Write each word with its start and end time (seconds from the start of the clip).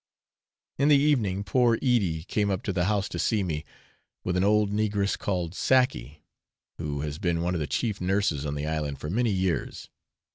In 0.79 0.87
the 0.87 0.97
evening, 0.97 1.43
poor 1.43 1.75
Edie 1.75 2.23
came 2.23 2.49
up 2.49 2.63
to 2.63 2.73
the 2.73 2.85
house 2.85 3.07
to 3.09 3.19
see 3.19 3.43
me, 3.43 3.63
with 4.23 4.35
an 4.35 4.43
old 4.43 4.71
negress 4.71 5.15
called 5.15 5.53
Sackey, 5.53 6.23
who 6.79 7.01
has 7.01 7.19
been 7.19 7.41
one 7.43 7.53
of 7.53 7.59
the 7.59 7.67
chief 7.67 8.01
nurses 8.01 8.43
on 8.43 8.55
the 8.55 8.65
island 8.65 8.97
for 8.99 9.11
many 9.11 9.29
years. 9.29 9.91